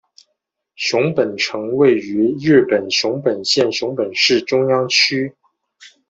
[0.73, 5.31] 熊本城位于日本熊本县熊本市中央区。